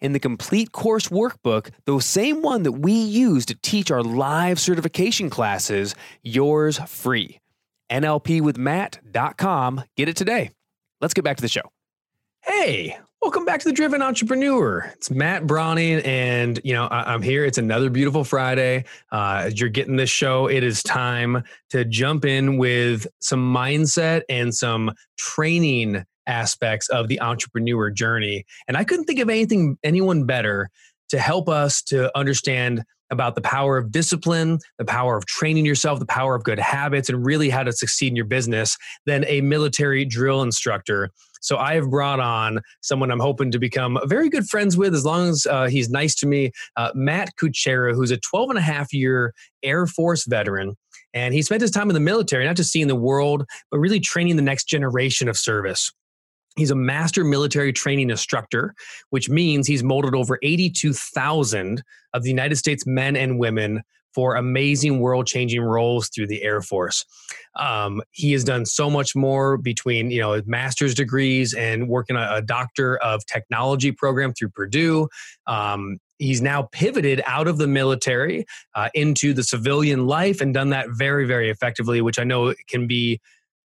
[0.00, 4.58] in the complete course workbook, the same one that we use to teach our live
[4.58, 7.38] certification classes, yours free.
[7.90, 9.82] NLPwithMatt.com.
[9.96, 10.50] Get it today.
[11.00, 11.62] Let's get back to the show.
[12.42, 14.90] Hey, welcome back to the Driven Entrepreneur.
[14.94, 17.44] It's Matt Browning, and you know I- am here.
[17.44, 18.84] It's another beautiful Friday.
[19.12, 24.22] Uh, as you're getting this show, it is time to jump in with some mindset
[24.30, 28.44] and some training aspects of the entrepreneur journey.
[28.68, 30.70] And I couldn't think of anything, anyone better
[31.10, 35.98] to help us to understand about the power of discipline, the power of training yourself,
[35.98, 39.40] the power of good habits, and really how to succeed in your business than a
[39.40, 41.10] military drill instructor.
[41.40, 45.04] So I have brought on someone I'm hoping to become very good friends with as
[45.04, 48.62] long as uh, he's nice to me, uh, Matt Kuchera, who's a 12 and a
[48.62, 50.76] half year Air Force veteran.
[51.12, 53.98] And he spent his time in the military, not just seeing the world, but really
[53.98, 55.90] training the next generation of service.
[56.56, 58.74] He's a master military training instructor,
[59.10, 63.82] which means he's molded over 82,000 of the United States men and women
[64.14, 67.04] for amazing world changing roles through the Air Force.
[67.56, 72.28] Um, he has done so much more between you know master's degrees and working a,
[72.34, 75.08] a doctor of technology program through Purdue.
[75.46, 78.44] Um, he's now pivoted out of the military
[78.74, 82.86] uh, into the civilian life and done that very very effectively, which I know can
[82.86, 83.20] be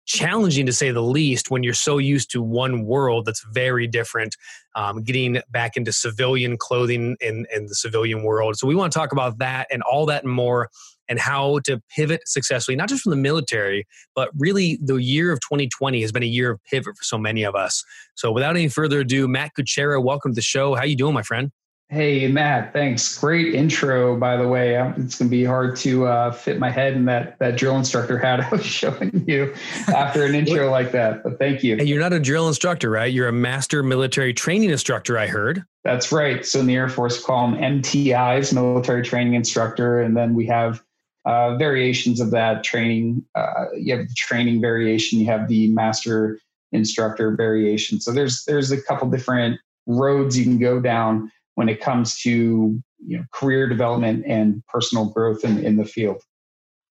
[0.05, 4.35] challenging to say the least when you're so used to one world that's very different
[4.75, 8.57] um, getting back into civilian clothing in, in the civilian world.
[8.57, 10.69] So we want to talk about that and all that and more
[11.09, 15.39] and how to pivot successfully not just from the military but really the year of
[15.41, 17.83] 2020 has been a year of pivot for so many of us.
[18.15, 20.75] So without any further ado matt kuchera welcome to the show.
[20.75, 21.51] How you doing my friend
[21.93, 23.19] Hey, Matt, thanks.
[23.19, 24.77] Great intro, by the way.
[24.77, 27.77] Um, it's going to be hard to uh, fit my head in that, that drill
[27.77, 29.53] instructor hat I was showing you
[29.89, 31.21] after an intro like that.
[31.21, 31.77] But thank you.
[31.77, 33.13] And you're not a drill instructor, right?
[33.13, 35.63] You're a master military training instructor, I heard.
[35.83, 36.43] That's right.
[36.43, 40.01] So in the Air Force, we call them MTIs, military training instructor.
[40.01, 40.81] And then we have
[41.25, 43.23] uh, variations of that training.
[43.35, 46.39] Uh, you have the training variation, you have the master
[46.71, 48.01] instructor variation.
[48.01, 52.81] So there's there's a couple different roads you can go down when it comes to
[53.05, 56.21] you know, career development and personal growth in, in the field.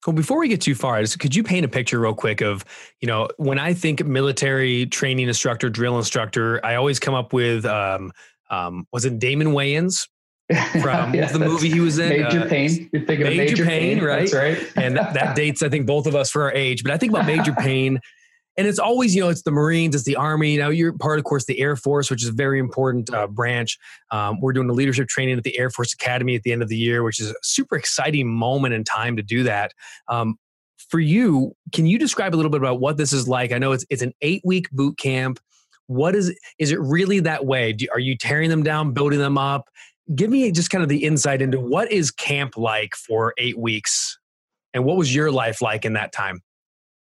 [0.07, 2.65] Well, Before we get too far, could you paint a picture real quick of,
[3.01, 7.65] you know, when I think military training instructor, drill instructor, I always come up with,
[7.65, 8.13] um,
[8.51, 10.09] um, was it Damon Wayans
[10.83, 12.09] from yeah, the movie he was in?
[12.09, 12.91] Major uh, Payne.
[12.93, 14.19] You're thinking Major, Major Payne, Payne, right?
[14.31, 14.73] That's right.
[14.77, 16.83] and that, that dates, I think, both of us for our age.
[16.83, 18.01] But I think about Major Payne
[18.57, 21.25] and it's always you know it's the marines it's the army now you're part of
[21.25, 23.79] course the air force which is a very important uh, branch.
[24.11, 26.69] Um, we're doing the leadership training at the air force academy at the end of
[26.69, 29.73] the year which is a super exciting moment in time to do that.
[30.09, 30.37] Um,
[30.77, 33.53] for you can you describe a little bit about what this is like?
[33.53, 35.41] I know it's, it's an eight week boot camp.
[35.87, 37.73] What is is it really that way?
[37.73, 39.69] Do, are you tearing them down building them up?
[40.15, 44.19] Give me just kind of the insight into what is camp like for eight weeks
[44.75, 46.43] and what was your life like in that time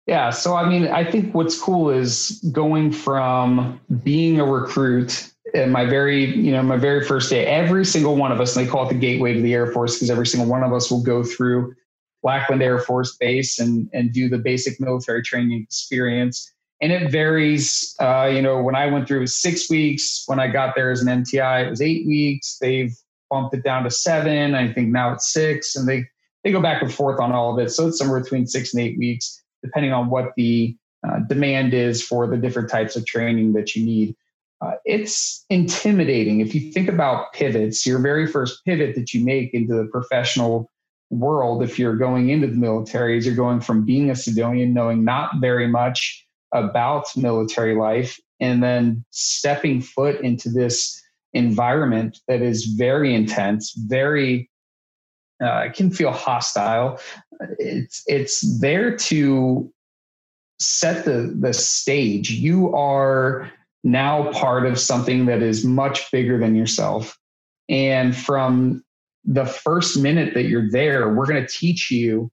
[0.06, 0.30] yeah.
[0.30, 5.86] So, I mean, I think what's cool is going from being a recruit and my
[5.86, 8.86] very, you know, my very first day, every single one of us, and they call
[8.86, 11.22] it the gateway to the Air Force because every single one of us will go
[11.22, 11.74] through
[12.22, 16.52] Lackland Air Force Base and, and do the basic military training experience.
[16.80, 17.94] And it varies.
[18.00, 20.24] Uh, you know, when I went through, it was six weeks.
[20.26, 22.58] When I got there as an MTI, it was eight weeks.
[22.60, 22.94] They've
[23.30, 24.54] bumped it down to seven.
[24.54, 25.76] I think now it's six.
[25.76, 26.04] And they,
[26.42, 27.70] they go back and forth on all of it.
[27.70, 30.76] So it's somewhere between six and eight weeks depending on what the
[31.06, 34.14] uh, demand is for the different types of training that you need.
[34.60, 36.40] Uh, it's intimidating.
[36.40, 40.70] If you think about pivots, your very first pivot that you make into the professional
[41.10, 45.04] world, if you're going into the military, is you're going from being a civilian, knowing
[45.04, 51.00] not very much about military life, and then stepping foot into this
[51.32, 54.48] environment that is very intense, very
[55.42, 57.00] uh, can feel hostile.
[57.58, 59.72] It's it's there to
[60.60, 62.30] set the the stage.
[62.30, 63.50] You are
[63.82, 67.18] now part of something that is much bigger than yourself.
[67.68, 68.82] And from
[69.24, 72.30] the first minute that you're there, we're going to teach you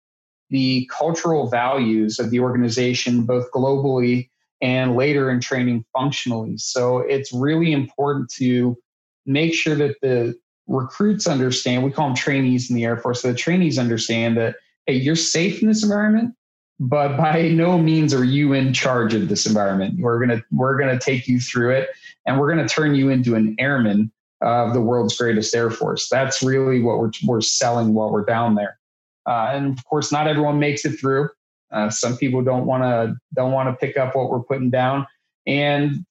[0.50, 4.30] the cultural values of the organization, both globally
[4.62, 6.58] and later in training functionally.
[6.58, 8.78] So it's really important to
[9.26, 10.36] make sure that the
[10.72, 14.56] recruits understand, we call them trainees in the Air Force, so the trainees understand that,
[14.86, 16.34] hey, you're safe in this environment,
[16.80, 20.00] but by no means are you in charge of this environment.
[20.00, 21.90] We're gonna we're gonna take you through it,
[22.26, 26.10] and we're gonna turn you into an airman of the world's greatest Air Force.
[26.10, 28.80] That's really what we're we're selling while we're down there.
[29.28, 31.30] Uh, and of course, not everyone makes it through.
[31.72, 35.06] Uh, some people don't want to don't want to pick up what we're putting down,
[35.46, 36.06] and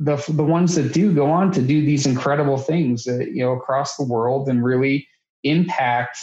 [0.00, 3.52] the the ones that do go on to do these incredible things, that, you know,
[3.52, 5.06] across the world and really
[5.44, 6.18] impact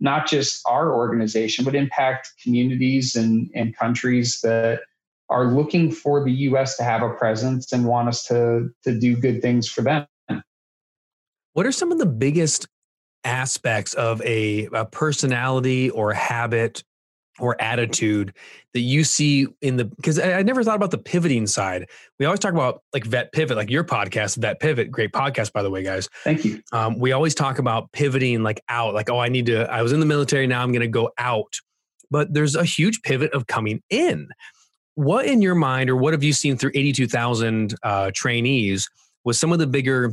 [0.00, 4.80] not just our organization, but impact communities and, and countries that
[5.28, 6.76] are looking for the U.S.
[6.76, 10.06] to have a presence and want us to to do good things for them.
[11.52, 12.66] What are some of the biggest
[13.24, 16.82] aspects of a, a personality or habit
[17.38, 18.34] or attitude
[18.74, 21.88] that you see in the because I, I, never thought about the pivoting side.
[22.18, 25.62] We always talk about like vet pivot, like your podcast, vet pivot, great podcast by
[25.62, 26.08] the way, guys.
[26.24, 26.62] Thank you.
[26.72, 29.70] Um, we always talk about pivoting like out, like oh, I need to.
[29.70, 31.54] I was in the military, now I'm going to go out.
[32.10, 34.28] But there's a huge pivot of coming in.
[34.94, 38.86] What in your mind, or what have you seen through 82,000 uh, trainees,
[39.24, 40.12] was some of the bigger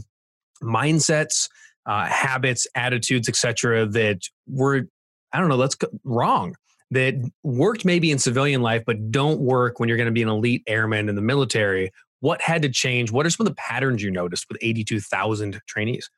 [0.64, 1.50] mindsets,
[1.86, 4.88] uh, habits, attitudes, etc., that were
[5.34, 6.56] I don't know, let's go wrong
[6.92, 10.30] that worked maybe in civilian life, but don't work when you're going to be an
[10.30, 11.92] elite airman in the military.
[12.22, 13.12] What had to change?
[13.12, 16.10] What are some of the patterns you noticed with 82,000 trainees?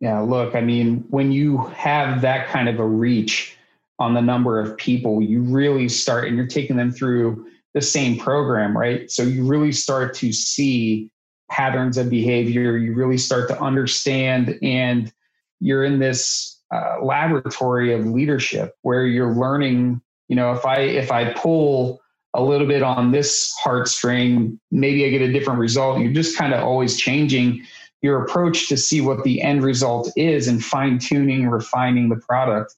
[0.00, 3.56] Yeah, look, I mean, when you have that kind of a reach
[3.98, 8.18] on the number of people, you really start, and you're taking them through the same
[8.18, 9.10] program, right?
[9.10, 11.10] So you really start to see
[11.50, 12.78] patterns of behavior.
[12.78, 15.12] You really start to understand, and
[15.60, 21.10] you're in this uh, laboratory of leadership where you're learning you know if i if
[21.10, 22.00] i pull
[22.34, 26.00] a little bit on this heartstring maybe i get a different result.
[26.00, 27.66] You're just kind of always changing
[28.02, 32.74] your approach to see what the end result is and fine tuning refining the product.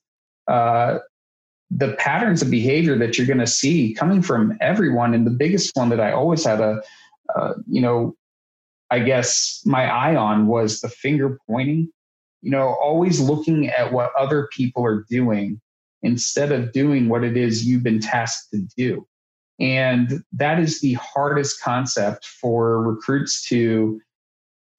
[0.48, 0.98] Uh,
[1.70, 5.74] the patterns of behavior that you're going to see coming from everyone and the biggest
[5.74, 6.82] one that i always had a
[7.34, 8.14] uh, you know
[8.90, 11.90] i guess my eye on was the finger pointing
[12.42, 15.60] you know, always looking at what other people are doing
[16.02, 19.06] instead of doing what it is you've been tasked to do.
[19.60, 24.00] And that is the hardest concept for recruits to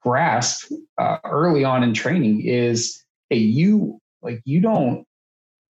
[0.02, 5.06] grasp uh, early on in training is hey you like you don't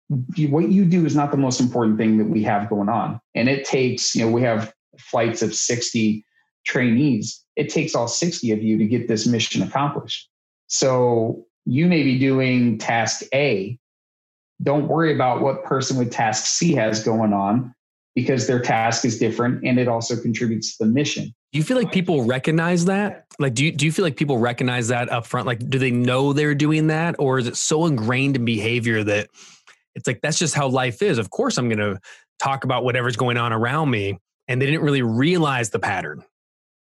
[0.08, 3.20] what you do is not the most important thing that we have going on.
[3.34, 6.25] And it takes you know we have flights of 60
[6.64, 7.44] trainees.
[7.56, 10.28] It takes all 60 of you to get this mission accomplished.
[10.66, 13.78] So you may be doing task A.
[14.62, 17.74] Don't worry about what person with task C has going on
[18.14, 21.32] because their task is different and it also contributes to the mission.
[21.52, 23.26] Do you feel like people recognize that?
[23.38, 25.46] Like, do you, do you feel like people recognize that up front?
[25.46, 27.16] Like, do they know they're doing that?
[27.18, 29.28] Or is it so ingrained in behavior that
[29.94, 31.18] it's like, that's just how life is?
[31.18, 31.99] Of course, I'm going to
[32.38, 34.18] talk about whatever's going on around me.
[34.46, 36.25] And they didn't really realize the pattern.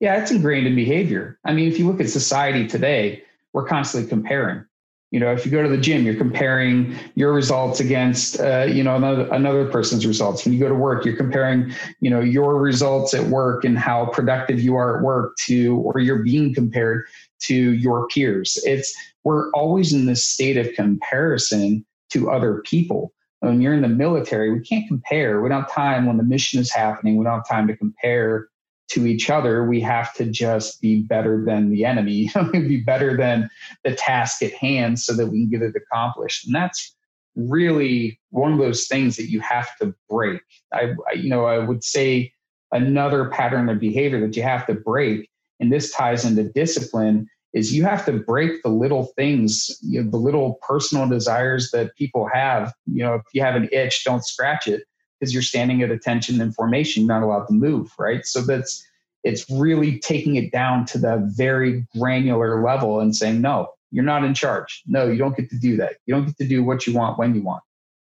[0.00, 1.38] Yeah, it's ingrained in behavior.
[1.44, 3.22] I mean, if you look at society today,
[3.54, 4.64] we're constantly comparing.
[5.11, 8.82] You know if you go to the gym you're comparing your results against uh, you
[8.82, 10.44] know another, another person's results.
[10.44, 14.06] When you go to work you're comparing you know your results at work and how
[14.06, 17.06] productive you are at work to or you're being compared
[17.42, 18.61] to your peers.
[18.64, 18.92] It's
[19.23, 23.12] we're always in this state of comparison to other people.
[23.38, 25.40] When you're in the military we can't compare.
[25.40, 27.18] We don't have time when the mission is happening.
[27.18, 28.49] We don't have time to compare
[28.94, 33.50] to each other, we have to just be better than the enemy, be better than
[33.82, 36.46] the task at hand so that we can get it accomplished.
[36.46, 36.94] And that's
[37.36, 40.40] really one of those things that you have to break.
[40.72, 42.32] I, I you know, I would say
[42.72, 45.28] another pattern of behavior that you have to break,
[45.60, 50.10] and this ties into discipline, is you have to break the little things, you know,
[50.10, 52.72] the little personal desires that people have.
[52.86, 54.84] You know, if you have an itch, don't scratch it
[55.25, 58.26] because you're standing at attention and formation, not allowed to move, right?
[58.26, 58.87] So that's
[59.23, 64.23] it's really taking it down to the very granular level and saying, no, you're not
[64.23, 64.83] in charge.
[64.87, 65.95] No, you don't get to do that.
[66.04, 67.62] You don't get to do what you want when you want,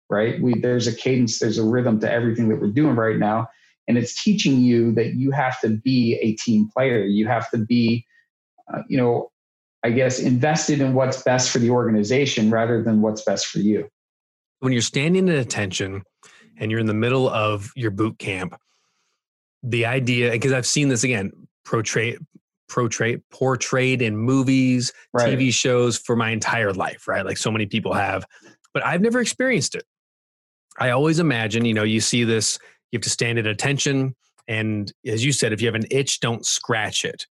[0.10, 0.42] right?
[0.42, 3.48] We there's a cadence, there's a rhythm to everything that we're doing right now.
[3.88, 7.06] And it's teaching you that you have to be a team player.
[7.06, 8.06] You have to be,
[8.74, 9.32] uh, you know,
[9.86, 13.88] I guess, invested in what's best for the organization rather than what's best for you.
[14.60, 16.04] When you're standing at attention
[16.58, 18.56] and you're in the middle of your boot camp,
[19.64, 21.32] the idea, because I've seen this again,
[21.66, 22.20] portrayed,
[22.70, 25.38] portrayed, portrayed in movies, right.
[25.38, 27.26] TV shows for my entire life, right?
[27.26, 28.26] Like so many people have,
[28.74, 29.84] but I've never experienced it.
[30.80, 32.60] I always imagine, you know, you see this,
[32.92, 34.16] you have to stand at attention.
[34.48, 37.26] And as you said, if you have an itch, don't scratch it.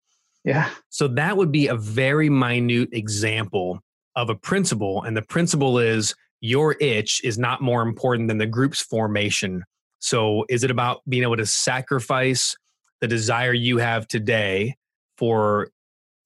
[0.45, 0.71] Yeah.
[0.91, 3.81] So that would be a very minute example
[4.17, 5.03] of a principle.
[5.03, 9.65] And the principle is your itch is not more important than the group's formation.
[10.01, 12.55] So is it about being able to sacrifice
[13.01, 14.77] the desire you have today
[15.17, 15.69] for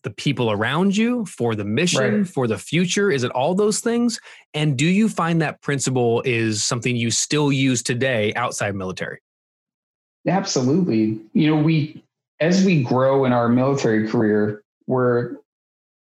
[0.02, 2.26] the people around you, for the mission, right.
[2.26, 3.12] for the future?
[3.12, 4.18] Is it all those things?
[4.54, 9.20] And do you find that principle is something you still use today outside military?
[10.26, 11.20] Absolutely.
[11.32, 12.02] You know, we
[12.40, 15.36] as we grow in our military career, we're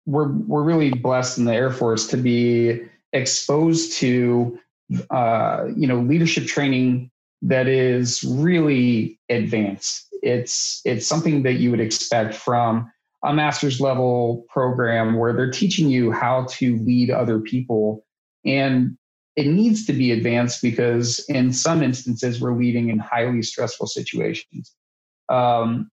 [0.08, 2.82] we're we're really blessed in the Air Force to be
[3.14, 4.58] exposed to
[5.10, 10.08] uh, you know leadership training that is really advanced.
[10.22, 12.92] It's it's something that you would expect from
[13.24, 18.06] a master's level program where they're teaching you how to lead other people.
[18.46, 18.98] And
[19.36, 24.74] it needs to be advanced because in some instances we're leading in highly stressful situations.
[25.30, 25.90] Um,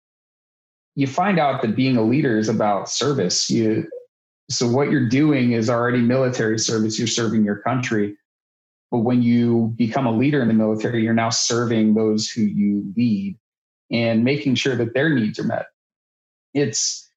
[0.94, 3.50] you find out that being a leader is about service.
[3.50, 3.88] You
[4.51, 8.17] so what you're doing is already military service you're serving your country
[8.91, 12.93] but when you become a leader in the military you're now serving those who you
[12.97, 13.37] lead
[13.91, 15.67] and making sure that their needs are met
[16.53, 17.09] it's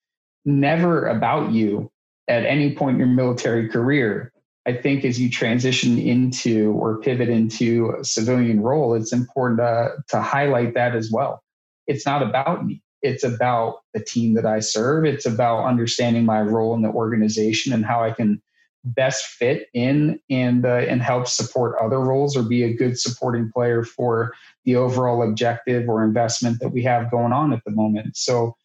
[0.46, 1.92] never about you
[2.28, 4.32] at any point in your military career
[4.68, 9.96] I think as you transition into or pivot into a civilian role, it's important to,
[10.10, 11.42] to highlight that as well.
[11.88, 12.82] It's not about me.
[13.02, 15.06] It's about the team that I serve.
[15.06, 18.42] It's about understanding my role in the organization and how I can
[18.84, 23.52] best fit in and uh, and help support other roles or be a good supporting
[23.52, 24.34] player for
[24.66, 28.16] the overall objective or investment that we have going on at the moment.
[28.16, 28.56] So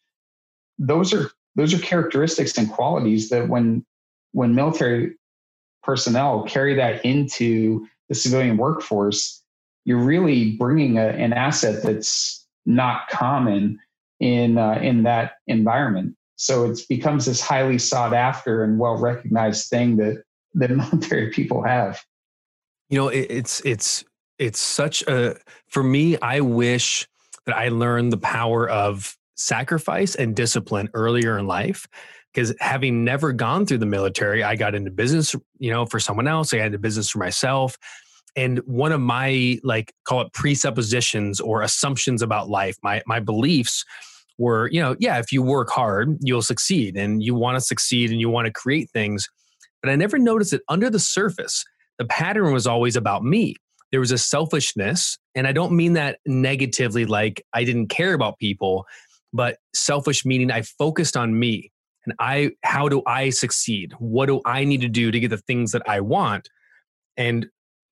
[0.77, 3.85] those are those are characteristics and qualities that when
[4.31, 5.15] when military
[5.83, 9.41] personnel carry that into the civilian workforce,
[9.85, 13.79] you're really bringing a, an asset that's not common
[14.23, 16.15] in uh, in that environment.
[16.37, 20.23] So it becomes this highly sought after and well recognized thing that
[20.55, 22.01] that military people have.
[22.89, 24.05] You know, it, it's it's
[24.39, 25.35] it's such a
[25.67, 26.17] for me.
[26.19, 27.07] I wish
[27.45, 31.85] that I learned the power of sacrifice and discipline earlier in life
[32.33, 36.27] because having never gone through the military, I got into business, you know, for someone
[36.27, 36.53] else.
[36.53, 37.77] I got into business for myself.
[38.35, 43.83] And one of my like call it presuppositions or assumptions about life, my my beliefs
[44.37, 48.11] were, you know, yeah, if you work hard, you'll succeed and you want to succeed
[48.11, 49.27] and you want to create things.
[49.81, 51.63] But I never noticed that under the surface,
[51.99, 53.55] the pattern was always about me.
[53.91, 58.39] There was a selfishness, and I don't mean that negatively, like I didn't care about
[58.39, 58.85] people,
[59.31, 61.71] but selfish meaning I focused on me
[62.05, 65.37] and i how do i succeed what do i need to do to get the
[65.37, 66.49] things that i want
[67.17, 67.47] and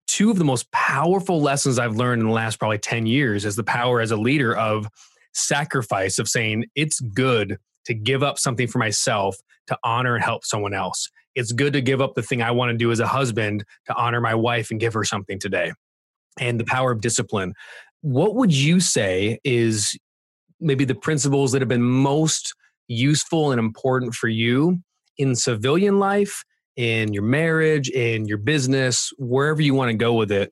[0.07, 3.55] two of the most powerful lessons i've learned in the last probably 10 years is
[3.55, 4.87] the power as a leader of
[5.33, 10.45] sacrifice of saying it's good to give up something for myself to honor and help
[10.45, 11.09] someone else.
[11.35, 13.95] It's good to give up the thing i want to do as a husband to
[13.95, 15.71] honor my wife and give her something today.
[16.39, 17.53] And the power of discipline.
[18.01, 19.97] What would you say is
[20.59, 22.53] maybe the principles that have been most
[22.87, 24.79] useful and important for you
[25.17, 26.43] in civilian life,
[26.75, 30.51] in your marriage, in your business, wherever you want to go with it.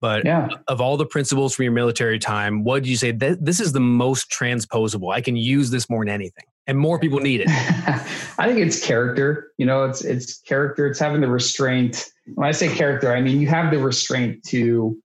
[0.00, 0.48] But yeah.
[0.68, 3.72] of all the principles from your military time, what do you say that this is
[3.72, 5.10] the most transposable?
[5.10, 7.48] I can use this more than anything, and more people need it.
[8.38, 9.52] I think it's character.
[9.58, 10.86] You know, it's it's character.
[10.86, 12.06] It's having the restraint.
[12.34, 14.96] When I say character, I mean you have the restraint to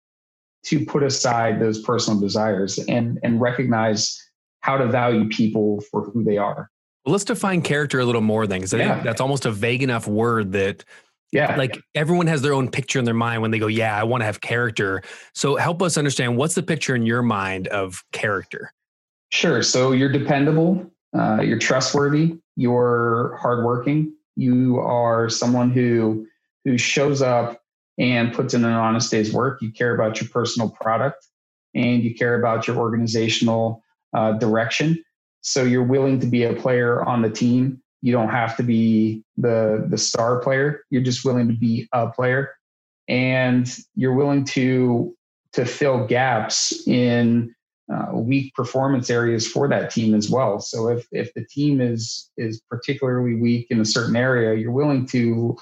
[0.65, 4.19] to put aside those personal desires and and recognize
[4.59, 6.69] how to value people for who they are.
[7.05, 9.01] Well, let's define character a little more then, because yeah.
[9.01, 10.85] that's almost a vague enough word that,
[11.33, 14.03] yeah, like everyone has their own picture in their mind when they go, "Yeah, I
[14.03, 15.01] want to have character."
[15.33, 18.71] So help us understand what's the picture in your mind of character.
[19.31, 19.63] Sure.
[19.63, 26.27] So you're dependable, uh, you're trustworthy, you're hardworking, you are someone who
[26.65, 27.61] who shows up
[27.97, 29.61] and puts in an honest day's work.
[29.61, 31.25] You care about your personal product,
[31.73, 35.03] and you care about your organizational uh, direction
[35.43, 37.82] so you're willing to be a player on the team.
[38.03, 40.83] You don't have to be the the star player.
[40.89, 42.53] You're just willing to be a player,
[43.07, 45.15] and you're willing to
[45.53, 47.55] to fill gaps in
[47.91, 50.59] uh, weak performance areas for that team as well.
[50.59, 55.05] So if if the team is is particularly weak in a certain area, you're willing
[55.07, 55.57] to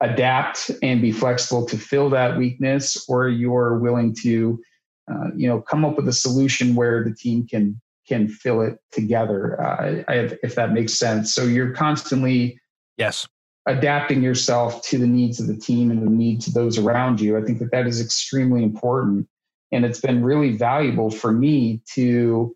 [0.00, 4.60] adapt and be flexible to fill that weakness, or you're willing to
[5.08, 8.78] uh, you know come up with a solution where the team can can fill it
[8.92, 9.60] together.
[9.60, 10.02] Uh,
[10.42, 11.34] if that makes sense.
[11.34, 12.58] So you're constantly
[12.96, 13.26] yes
[13.66, 17.36] adapting yourself to the needs of the team and the needs of those around you.
[17.36, 19.28] I think that that is extremely important.
[19.72, 22.54] And it's been really valuable for me to,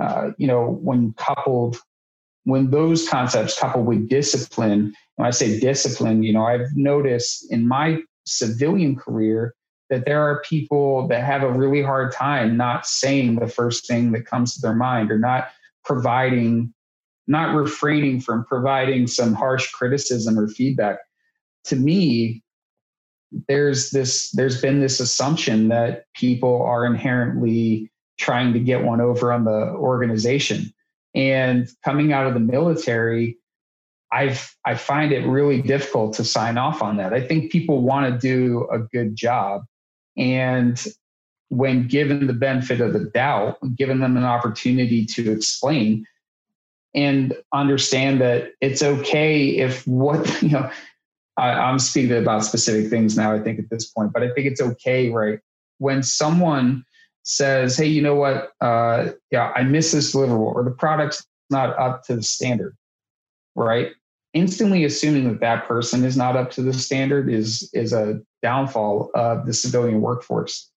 [0.00, 1.78] uh, you know, when coupled,
[2.44, 7.66] when those concepts coupled with discipline, when I say discipline, you know, I've noticed in
[7.66, 9.54] my civilian career
[9.92, 14.10] that there are people that have a really hard time not saying the first thing
[14.12, 15.48] that comes to their mind or not
[15.84, 16.72] providing
[17.26, 20.96] not refraining from providing some harsh criticism or feedback.
[21.64, 22.42] To me
[23.48, 29.30] there's this there's been this assumption that people are inherently trying to get one over
[29.30, 30.72] on the organization.
[31.14, 33.36] And coming out of the military
[34.10, 37.12] i've i find it really difficult to sign off on that.
[37.12, 39.64] I think people want to do a good job
[40.16, 40.86] and
[41.48, 46.06] when given the benefit of the doubt given them an opportunity to explain
[46.94, 50.70] and understand that it's okay if what you know
[51.36, 54.46] I, am speaking about specific things now i think at this point but i think
[54.46, 55.40] it's okay right?
[55.78, 56.84] When someone
[57.24, 58.52] says hey you know what?
[58.60, 62.76] Uh, yeah i miss this deliverable or the product's not up to the standard
[63.54, 63.92] right
[64.34, 69.10] instantly assuming that that person is not up to the standard is is a downfall
[69.14, 70.70] of the civilian workforce.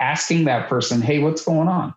[0.00, 1.94] Asking that person hey what's going on?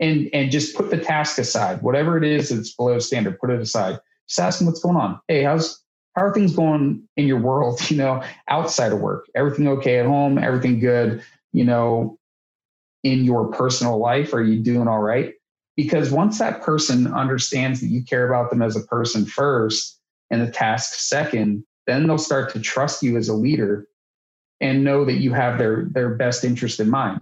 [0.00, 1.82] And and just put the task aside.
[1.82, 3.98] Whatever it is that's below standard put it aside.
[4.28, 5.20] Just ask them what's going on?
[5.28, 5.82] Hey how's
[6.16, 9.26] how are things going in your world you know outside of work?
[9.34, 10.38] Everything okay at home?
[10.38, 12.18] Everything good you know
[13.02, 14.34] in your personal life?
[14.34, 15.34] Are you doing all right?
[15.76, 19.99] Because once that person understands that you care about them as a person first
[20.30, 23.86] and the task second then they'll start to trust you as a leader
[24.60, 27.20] and know that you have their their best interest in mind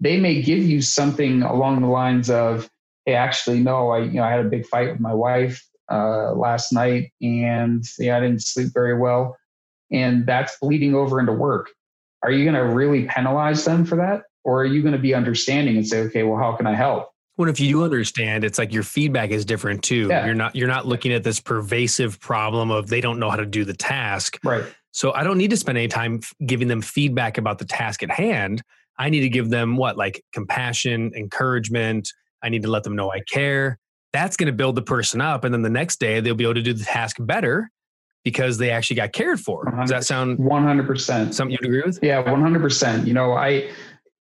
[0.00, 2.68] they may give you something along the lines of,
[3.04, 6.32] "Hey, actually, no, I you know I had a big fight with my wife uh,
[6.32, 9.36] last night, and yeah, I didn't sleep very well,
[9.92, 11.70] and that's bleeding over into work."
[12.22, 15.14] Are you going to really penalize them for that, or are you going to be
[15.14, 18.58] understanding and say, "Okay, well, how can I help?" Well, if you do understand, it's
[18.58, 20.08] like your feedback is different too.
[20.10, 20.26] Yeah.
[20.26, 23.46] You're not you're not looking at this pervasive problem of they don't know how to
[23.46, 24.38] do the task.
[24.44, 24.62] Right.
[24.90, 28.10] So I don't need to spend any time giving them feedback about the task at
[28.10, 28.60] hand.
[28.98, 32.12] I need to give them what, like compassion, encouragement.
[32.42, 33.78] I need to let them know I care.
[34.12, 35.42] That's going to build the person up.
[35.44, 37.70] And then the next day, they'll be able to do the task better
[38.22, 39.64] because they actually got cared for.
[39.80, 42.00] Does that sound 100% something you'd agree with?
[42.02, 43.06] Yeah, 100%.
[43.06, 43.70] You know, I,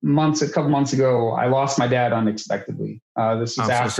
[0.03, 3.03] months, a couple months ago, I lost my dad unexpectedly.
[3.17, 3.91] Uh, this is after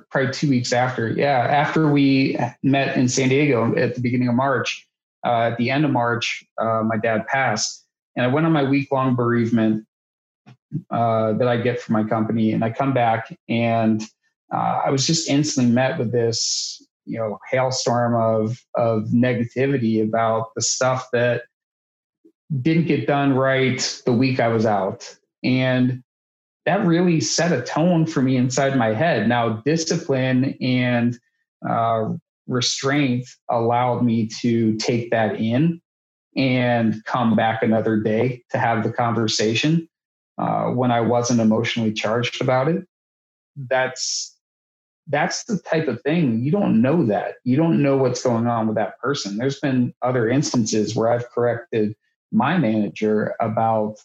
[0.00, 1.08] so probably two weeks after.
[1.08, 4.86] Yeah, after we met in San Diego at the beginning of March.
[5.24, 7.86] Uh, at the end of March, uh, my dad passed,
[8.16, 9.86] and I went on my week long bereavement
[10.90, 14.02] uh, that I get from my company, and I come back and
[14.52, 20.54] uh, I was just instantly met with this, you know, hailstorm of of negativity about
[20.54, 21.42] the stuff that
[22.60, 26.02] didn't get done right the week I was out, and
[26.64, 29.28] that really set a tone for me inside my head.
[29.28, 31.18] Now, discipline and
[31.68, 32.10] uh,
[32.46, 35.80] restraint allowed me to take that in
[36.36, 39.88] and come back another day to have the conversation
[40.38, 42.86] uh, when I wasn't emotionally charged about it.
[43.56, 44.36] That's
[45.08, 48.68] that's the type of thing you don't know that you don't know what's going on
[48.68, 49.36] with that person.
[49.36, 51.96] There's been other instances where I've corrected
[52.30, 53.96] my manager about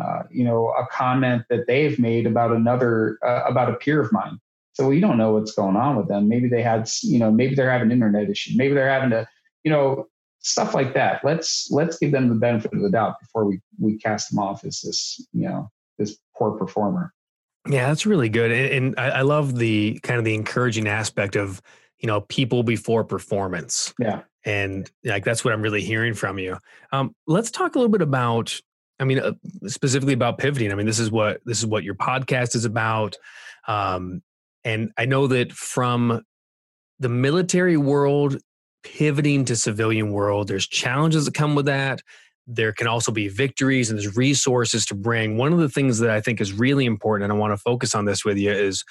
[0.00, 4.12] uh, you know a comment that they've made about another uh, about a peer of
[4.12, 4.38] mine.
[4.72, 6.28] So we don't know what's going on with them.
[6.28, 8.52] Maybe they had you know maybe they're having internet issue.
[8.56, 9.28] Maybe they're having to
[9.64, 10.08] you know
[10.40, 11.24] stuff like that.
[11.24, 14.64] Let's let's give them the benefit of the doubt before we we cast them off
[14.64, 17.12] as this you know this poor performer.
[17.68, 21.36] Yeah, that's really good, and, and I, I love the kind of the encouraging aspect
[21.36, 21.60] of
[21.98, 23.92] you know people before performance.
[23.98, 26.56] Yeah, and like that's what I'm really hearing from you.
[26.92, 28.60] Um, let's talk a little bit about.
[29.00, 29.32] I mean, uh,
[29.66, 30.72] specifically about pivoting.
[30.72, 33.16] I mean, this is what this is what your podcast is about.
[33.66, 34.22] Um,
[34.64, 36.22] and I know that from
[36.98, 38.38] the military world
[38.82, 42.00] pivoting to civilian world there's challenges that come with that
[42.46, 46.10] there can also be victories and there's resources to bring one of the things that
[46.10, 48.84] i think is really important and i want to focus on this with you is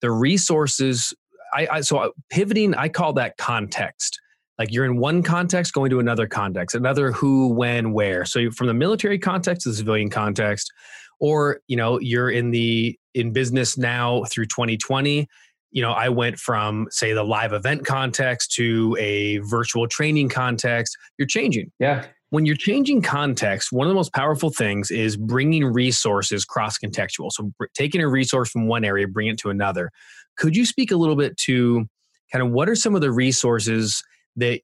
[0.00, 1.14] the resources
[1.54, 4.18] I, I so uh, pivoting i call that context
[4.62, 8.68] like you're in one context going to another context another who when where so from
[8.68, 10.72] the military context to the civilian context
[11.18, 15.26] or you know you're in the in business now through 2020
[15.72, 20.96] you know i went from say the live event context to a virtual training context
[21.18, 25.66] you're changing yeah when you're changing context, one of the most powerful things is bringing
[25.66, 27.30] resources cross contextual.
[27.30, 29.90] So, taking a resource from one area, bring it to another.
[30.38, 31.86] Could you speak a little bit to
[32.32, 34.02] kind of what are some of the resources
[34.36, 34.60] that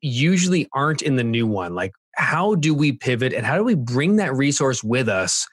[0.00, 1.74] usually aren't in the new one?
[1.74, 5.46] Like, how do we pivot and how do we bring that resource with us,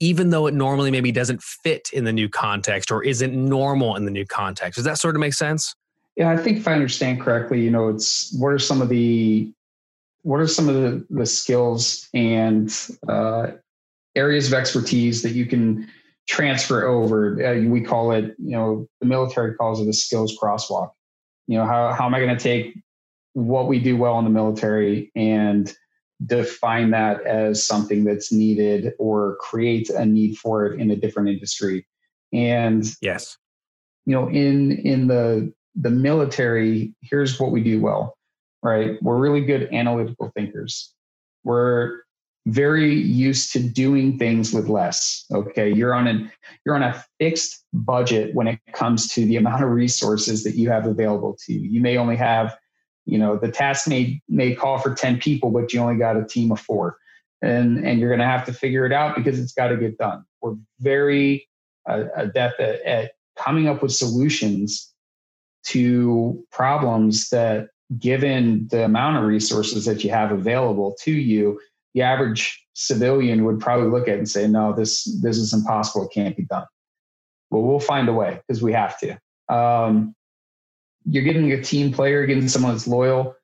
[0.00, 4.04] even though it normally maybe doesn't fit in the new context or isn't normal in
[4.04, 4.76] the new context?
[4.76, 5.74] Does that sort of make sense?
[6.16, 9.52] Yeah, I think if I understand correctly, you know, it's what are some of the
[10.22, 12.72] what are some of the, the skills and
[13.08, 13.48] uh,
[14.14, 15.88] areas of expertise that you can
[16.28, 17.44] transfer over?
[17.44, 20.90] Uh, we call it, you know, the military calls it a skills crosswalk.
[21.52, 22.74] You know, how, how am I going to take
[23.34, 25.72] what we do well in the military and
[26.24, 31.28] define that as something that's needed or create a need for it in a different
[31.28, 31.86] industry?
[32.32, 33.36] And yes,
[34.06, 38.16] you know, in in the the military, here's what we do well
[38.62, 39.02] right?
[39.02, 40.94] We're really good analytical thinkers.
[41.44, 42.00] We're
[42.46, 45.24] very used to doing things with less.
[45.32, 46.32] Okay, you're on a
[46.64, 50.70] you're on a fixed budget when it comes to the amount of resources that you
[50.70, 51.68] have available to you.
[51.68, 52.56] You may only have,
[53.06, 56.24] you know, the task may may call for 10 people, but you only got a
[56.24, 56.96] team of four.
[57.42, 60.24] And and you're gonna have to figure it out because it's got to get done.
[60.40, 61.48] We're very
[61.88, 64.92] uh, adept at, at coming up with solutions
[65.64, 71.60] to problems that given the amount of resources that you have available to you,
[71.94, 76.06] the average civilian would probably look at and say, no, this, this is impossible.
[76.06, 76.66] It can't be done.
[77.50, 79.18] Well, we'll find a way because we have to.
[79.54, 80.14] Um,
[81.04, 83.34] you're getting a team player, getting someone that's loyal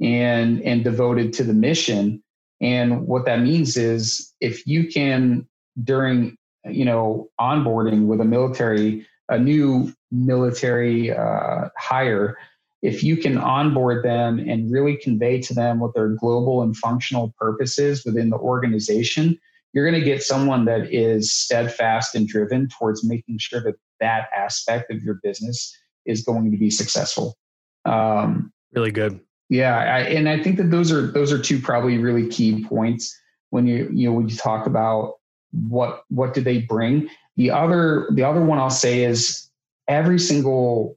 [0.00, 2.22] and, and devoted to the mission.
[2.60, 5.46] And what that means is if you can,
[5.82, 12.36] during, you know, onboarding with a military, a new military uh, hire,
[12.82, 17.32] if you can onboard them and really convey to them what their global and functional
[17.38, 19.38] purpose is within the organization,
[19.72, 24.28] you're going to get someone that is steadfast and driven towards making sure that that
[24.36, 27.36] aspect of your business is going to be successful.
[27.84, 29.20] Um, really good.
[29.48, 33.16] Yeah, I, and I think that those are those are two probably really key points
[33.50, 35.16] when you you know when you talk about
[35.52, 37.08] what what do they bring.
[37.36, 39.48] The other the other one I'll say is
[39.88, 40.96] every single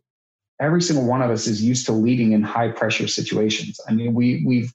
[0.59, 3.79] every single one of us is used to leading in high pressure situations.
[3.87, 4.73] I mean, we we've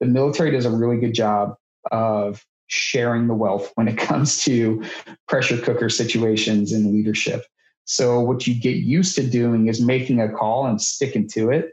[0.00, 1.56] the military does a really good job
[1.92, 4.82] of sharing the wealth when it comes to
[5.28, 7.44] pressure cooker situations and leadership.
[7.84, 11.72] So what you get used to doing is making a call and sticking to it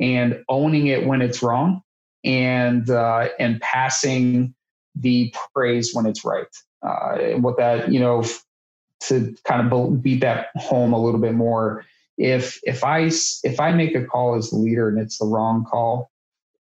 [0.00, 1.82] and owning it when it's wrong
[2.24, 4.54] and uh, and passing
[4.94, 6.46] the praise when it's right.
[6.82, 8.24] Uh, and what that you know
[9.00, 11.84] to kind of beat that home a little bit more
[12.18, 13.10] if if I
[13.44, 16.10] if I make a call as the leader and it's the wrong call,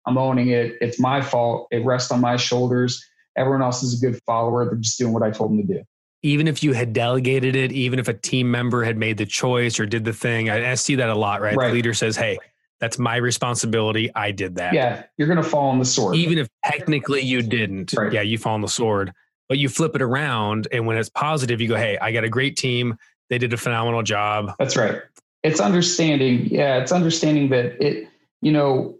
[0.07, 0.77] I'm owning it.
[0.81, 1.67] It's my fault.
[1.71, 3.03] It rests on my shoulders.
[3.37, 4.65] Everyone else is a good follower.
[4.67, 5.83] They're just doing what I told them to do.
[6.23, 9.79] Even if you had delegated it, even if a team member had made the choice
[9.81, 11.57] or did the thing, I, I see that a lot, right?
[11.57, 11.69] right?
[11.69, 12.39] The leader says, "Hey,
[12.81, 14.11] that's my responsibility.
[14.15, 17.43] I did that." Yeah, you're going to fall on the sword, even if technically you
[17.43, 17.95] didn't.
[17.95, 18.13] Right.
[18.13, 19.13] Yeah, you fall on the sword,
[19.49, 22.31] but you flip it around, and when it's positive, you go, "Hey, I got a
[22.31, 22.97] great team.
[23.31, 25.03] They did a phenomenal job." That's right
[25.47, 28.09] it's understanding yeah it's understanding that it
[28.43, 28.97] you know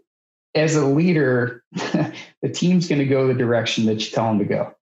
[0.55, 4.45] as a leader the team's going to go the direction that you tell them to
[4.45, 4.73] go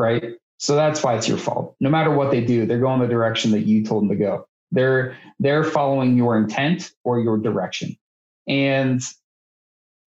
[0.00, 0.36] right?
[0.58, 1.76] So that's why it's your fault.
[1.80, 4.46] No matter what they do they're going the direction that you told them to go.
[4.72, 7.96] They're they're following your intent or your direction.
[8.48, 9.02] And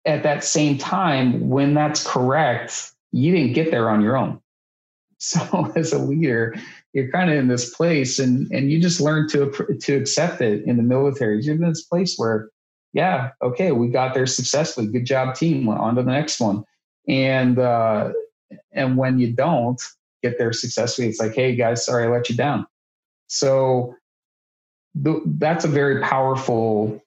[0.05, 4.41] at that same time when that's correct you didn't get there on your own.
[5.17, 6.55] So as a leader
[6.95, 10.63] you're kind of in this place and and you just learn to to accept it
[10.63, 11.43] in the military.
[11.43, 12.49] You're in this place where
[12.93, 14.87] yeah okay we got there successfully.
[14.87, 15.67] Good job team.
[15.67, 16.63] On to the next one.
[17.07, 18.13] And uh
[18.71, 19.79] and when you don't
[20.23, 22.65] get there successfully it's like hey guys sorry i let you down.
[23.27, 23.93] So
[25.03, 27.01] th- that's a very powerful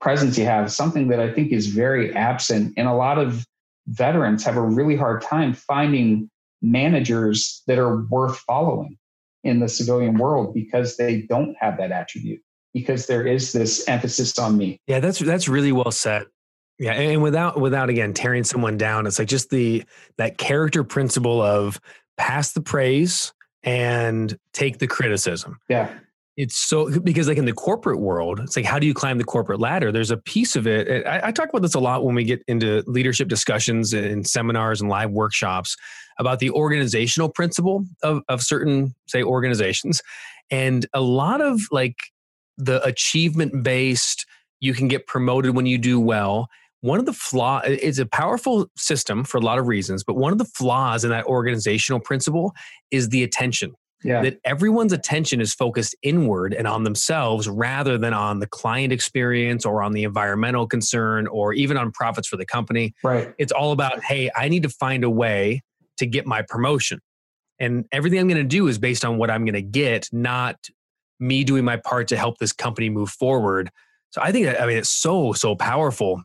[0.00, 2.72] presence you have something that i think is very absent.
[2.76, 3.44] And a lot of
[3.88, 6.30] veterans have a really hard time finding
[6.62, 8.96] managers that are worth following
[9.44, 12.40] in the civilian world because they don't have that attribute
[12.72, 14.80] because there is this emphasis on me.
[14.86, 16.26] Yeah, that's that's really well said.
[16.78, 19.84] Yeah, and without without again tearing someone down, it's like just the
[20.18, 21.80] that character principle of
[22.16, 25.58] pass the praise and take the criticism.
[25.68, 25.92] Yeah.
[26.36, 29.24] It's so because like in the corporate world it's like how do you climb the
[29.24, 29.92] corporate ladder?
[29.92, 32.42] There's a piece of it I, I, talk about this a lot when we get
[32.48, 35.76] into leadership discussions and seminars and live workshops
[36.18, 40.00] about the organizational principle of, of certain say organizations.
[40.50, 41.96] And a lot of like
[42.58, 44.26] the achievement based
[44.60, 46.48] you can get promoted when you do well.
[46.80, 50.32] One of the flaw it's a powerful system for a lot of reasons but one
[50.32, 52.52] of the flaws in that organizational principle
[52.90, 54.22] is the attention yeah.
[54.22, 59.64] that everyone's attention is focused inward and on themselves rather than on the client experience
[59.64, 62.94] or on the environmental concern or even on profits for the company.
[63.02, 63.34] Right.
[63.38, 65.62] It's all about, hey, I need to find a way
[65.96, 67.00] to get my promotion.
[67.58, 70.56] And everything I'm going to do is based on what I'm going to get, not
[71.18, 73.70] me doing my part to help this company move forward.
[74.10, 76.22] So I think, I mean, it's so, so powerful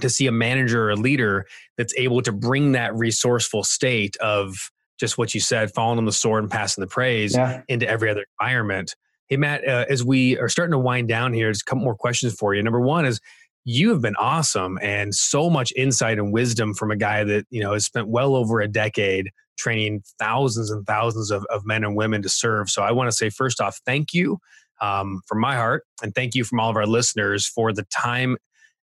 [0.00, 1.46] to see a manager or a leader
[1.76, 6.12] that's able to bring that resourceful state of, just what you said, falling on the
[6.12, 7.62] sword and passing the praise yeah.
[7.68, 8.94] into every other environment.
[9.28, 11.96] Hey, Matt, uh, as we are starting to wind down here, just a couple more
[11.96, 12.62] questions for you.
[12.62, 13.20] Number one is
[13.64, 17.62] you have been awesome and so much insight and wisdom from a guy that, you
[17.62, 21.96] know, has spent well over a decade training thousands and thousands of, of men and
[21.96, 22.68] women to serve.
[22.68, 24.38] So I want to say, first off, thank you
[24.80, 25.84] um, from my heart.
[26.02, 28.36] And thank you from all of our listeners for the time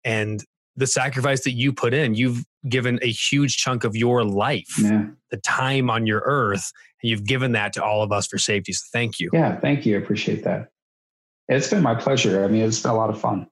[0.04, 0.44] and
[0.78, 2.14] the sacrifice that you put in.
[2.14, 5.08] You've given a huge chunk of your life, yeah.
[5.32, 8.74] the time on your earth, and you've given that to all of us for safety.
[8.74, 9.30] So thank you.
[9.34, 9.96] Yeah, thank you.
[9.96, 10.70] I appreciate that.
[11.50, 12.44] It's been my pleasure.
[12.44, 13.48] I mean, it's been a lot of fun.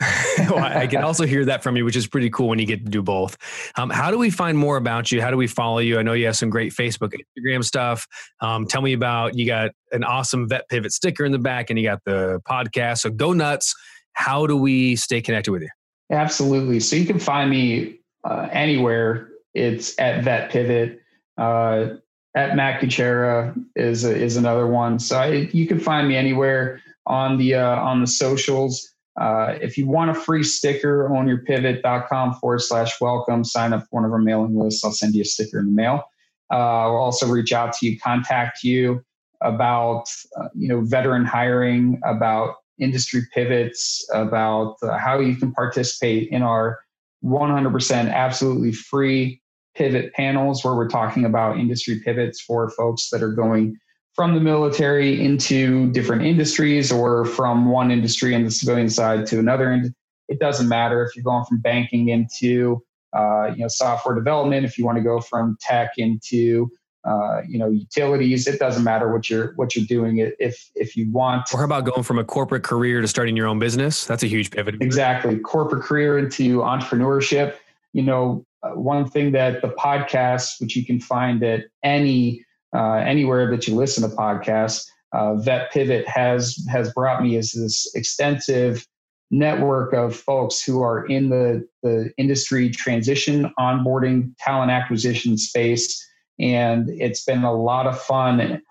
[0.38, 2.84] well, I can also hear that from you, which is pretty cool when you get
[2.84, 3.36] to do both.
[3.76, 5.20] Um, how do we find more about you?
[5.20, 5.98] How do we follow you?
[5.98, 8.06] I know you have some great Facebook, Instagram stuff.
[8.40, 11.78] Um, tell me about you got an awesome Vet Pivot sticker in the back, and
[11.78, 13.00] you got the podcast.
[13.00, 13.74] So go nuts.
[14.14, 15.68] How do we stay connected with you?
[16.10, 16.80] Absolutely.
[16.80, 19.28] So you can find me uh, anywhere.
[19.54, 21.00] It's at Vet Pivot.
[21.38, 21.96] Uh,
[22.34, 24.98] at Matt Kuchera is a, is another one.
[24.98, 28.88] So I, you can find me anywhere on the uh, on the socials.
[29.20, 33.44] Uh, if you want a free sticker, on your ownyourpivot.com forward slash welcome.
[33.44, 34.84] Sign up for one of our mailing lists.
[34.84, 36.04] I'll send you a sticker in the mail.
[36.52, 39.04] Uh, I'll also reach out to you, contact you
[39.42, 46.28] about uh, you know veteran hiring, about industry pivots, about uh, how you can participate
[46.30, 46.80] in our
[47.24, 49.40] 100% absolutely free
[49.74, 53.76] pivot panels where we're talking about industry pivots for folks that are going
[54.14, 59.38] from the military into different industries or from one industry in the civilian side to
[59.38, 59.82] another.
[60.28, 62.82] It doesn't matter if you're going from banking into
[63.16, 66.70] uh, you know software development, if you want to go from tech into
[67.04, 70.18] uh, you know utilities it doesn't matter what you're what you're doing.
[70.38, 73.46] If if you want or how about going from a corporate career to starting your
[73.46, 74.04] own business?
[74.04, 74.76] That's a huge pivot.
[74.80, 75.38] Exactly.
[75.38, 77.54] Corporate career into entrepreneurship.
[77.92, 82.94] You know uh, one thing that the podcast which you can find at any uh,
[82.94, 87.90] anywhere that you listen to podcasts uh, vet pivot has has brought me is this
[87.94, 88.86] extensive
[89.30, 96.06] network of folks who are in the the industry transition onboarding talent acquisition space
[96.40, 98.62] and it's been a lot of fun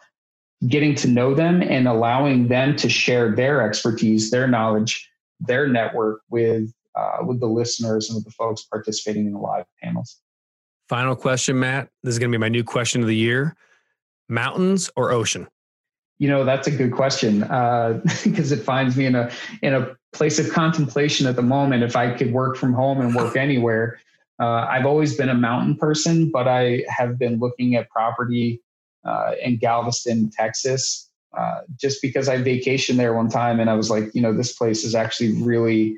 [0.67, 6.21] getting to know them and allowing them to share their expertise, their knowledge, their network
[6.29, 10.17] with uh, with the listeners and with the folks participating in the live panels.
[10.89, 11.89] Final question, Matt.
[12.03, 13.55] This is going to be my new question of the year:
[14.27, 15.47] mountains or ocean?
[16.17, 19.95] You know, that's a good question because uh, it finds me in a in a
[20.11, 21.83] place of contemplation at the moment.
[21.83, 23.99] If I could work from home and work anywhere,
[24.39, 28.61] uh, I've always been a mountain person, but I have been looking at property
[29.05, 33.89] uh, in Galveston, Texas, uh, just because I vacationed there one time and I was
[33.89, 35.97] like, you know, this place is actually really,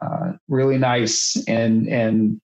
[0.00, 2.40] uh, really nice and and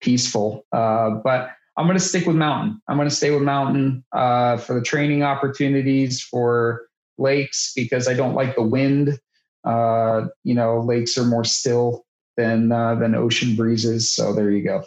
[0.00, 0.64] peaceful.
[0.72, 2.80] Uh, but I'm going to stick with mountain.
[2.88, 6.86] I'm going to stay with mountain uh, for the training opportunities for
[7.18, 9.18] lakes because I don't like the wind.
[10.44, 12.03] you know, lakes are more still
[12.36, 14.10] than uh, than ocean breezes.
[14.10, 14.84] So there you go.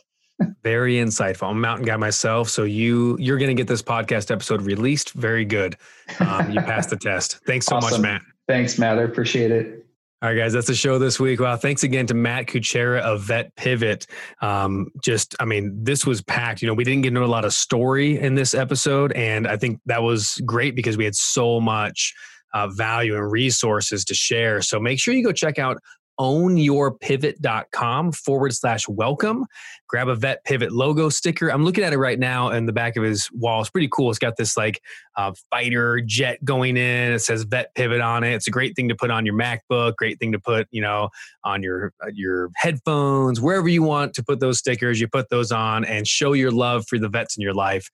[0.63, 1.49] very insightful.
[1.49, 5.13] I'm a mountain guy myself, so you you're going to get this podcast episode released.
[5.13, 5.77] Very good.
[6.19, 7.39] Um, you passed the test.
[7.45, 8.01] Thanks so awesome.
[8.01, 8.21] much, Matt.
[8.47, 8.99] Thanks, Matt.
[8.99, 9.85] I appreciate it.
[10.19, 11.39] All right, guys, that's the show this week.
[11.39, 14.07] Wow, thanks again to Matt Kuchera of Vet Pivot.
[14.41, 16.63] Um, just, I mean, this was packed.
[16.63, 19.57] You know, we didn't get into a lot of story in this episode, and I
[19.57, 22.15] think that was great because we had so much
[22.55, 24.63] uh, value and resources to share.
[24.63, 25.77] So make sure you go check out
[26.19, 29.45] ownyourpivot.com forward slash welcome.
[29.87, 31.49] Grab a Vet Pivot logo sticker.
[31.49, 33.61] I'm looking at it right now in the back of his wall.
[33.61, 34.09] It's pretty cool.
[34.09, 34.81] It's got this like
[35.15, 37.13] uh, fighter jet going in.
[37.13, 38.33] It says Vet Pivot on it.
[38.33, 41.09] It's a great thing to put on your MacBook, great thing to put, you know,
[41.43, 45.51] on your, uh, your headphones, wherever you want to put those stickers, you put those
[45.51, 47.89] on and show your love for the vets in your life.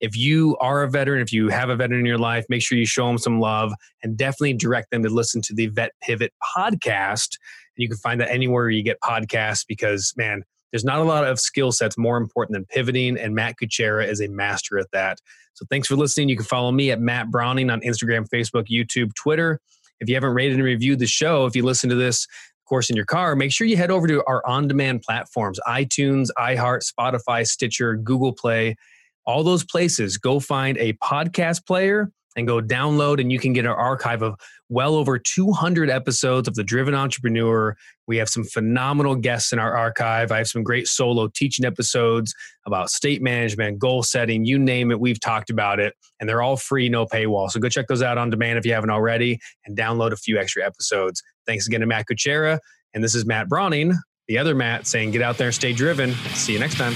[0.00, 2.76] if you are a veteran, if you have a veteran in your life, make sure
[2.76, 6.32] you show them some love and definitely direct them to listen to the Vet Pivot
[6.56, 7.38] podcast.
[7.76, 11.38] You can find that anywhere you get podcasts because, man, there's not a lot of
[11.38, 15.18] skill sets more important than pivoting, and Matt Kuchera is a master at that.
[15.54, 16.28] So thanks for listening.
[16.28, 19.60] You can follow me at Matt Browning on Instagram, Facebook, YouTube, Twitter.
[20.00, 22.90] If you haven't rated and reviewed the show, if you listen to this, of course,
[22.90, 26.82] in your car, make sure you head over to our on demand platforms iTunes, iHeart,
[26.84, 28.76] Spotify, Stitcher, Google Play,
[29.24, 30.18] all those places.
[30.18, 34.38] Go find a podcast player and go download, and you can get an archive of
[34.68, 37.76] well over 200 episodes of The Driven Entrepreneur.
[38.06, 40.32] We have some phenomenal guests in our archive.
[40.32, 42.34] I have some great solo teaching episodes
[42.66, 46.56] about state management, goal setting, you name it, we've talked about it, and they're all
[46.56, 47.50] free, no paywall.
[47.50, 50.38] So go check those out on demand if you haven't already and download a few
[50.38, 51.22] extra episodes.
[51.46, 52.58] Thanks again to Matt Kuchera.
[52.94, 53.92] And this is Matt Browning,
[54.26, 56.12] the other Matt, saying get out there and stay driven.
[56.34, 56.94] See you next time.